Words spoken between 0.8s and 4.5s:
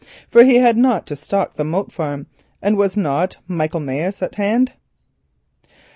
not to stock the Moat Farm, and was not Michaelmas at